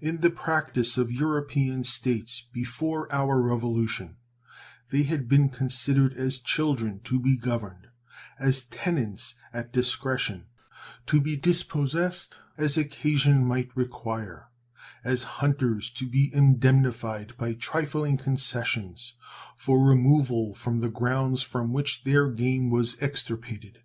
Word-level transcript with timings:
In 0.00 0.20
the 0.20 0.30
practice 0.30 0.98
of 0.98 1.12
European 1.12 1.84
States, 1.84 2.40
before 2.52 3.06
our 3.12 3.40
Revolution, 3.40 4.16
they 4.90 5.04
had 5.04 5.28
been 5.28 5.48
considered 5.48 6.14
as 6.14 6.40
children 6.40 6.98
to 7.04 7.20
be 7.20 7.36
governed; 7.36 7.86
as 8.36 8.64
tenants 8.64 9.36
at 9.52 9.72
discretion, 9.72 10.46
to 11.06 11.20
be 11.20 11.36
dispossessed 11.36 12.40
as 12.58 12.76
occasion 12.76 13.44
might 13.44 13.70
require; 13.76 14.48
as 15.04 15.22
hunters 15.38 15.88
to 15.90 16.08
be 16.10 16.34
indemnified 16.34 17.36
by 17.36 17.54
trifling 17.54 18.16
concessions 18.16 19.14
for 19.54 19.80
removal 19.86 20.52
from 20.54 20.80
the 20.80 20.90
grounds 20.90 21.42
from 21.42 21.72
which 21.72 22.02
their 22.02 22.28
game 22.28 22.70
was 22.70 23.00
extirpated. 23.00 23.78